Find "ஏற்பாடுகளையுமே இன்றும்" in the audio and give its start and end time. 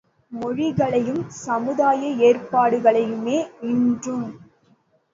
2.23-4.27